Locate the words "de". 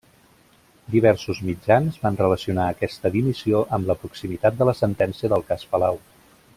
4.63-4.69